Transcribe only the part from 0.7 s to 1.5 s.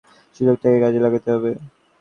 কাজে লাগাতে